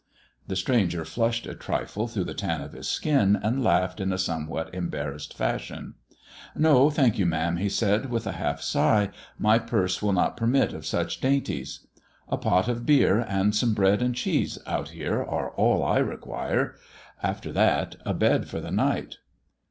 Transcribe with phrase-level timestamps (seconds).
[0.47, 4.17] The stranger flushed a trifle through the tan of his skin, and laughed in a
[4.17, 5.93] somewhat embarrassed fashion."
[6.55, 9.11] No, thank you, ma'am," he said, with a half sigh,"
[9.47, 11.85] my purse will not permit of such dainties.
[12.29, 16.73] A pot of beer and some bread and cheese out here are all I require.
[17.21, 19.17] After that a bed for the nighrt."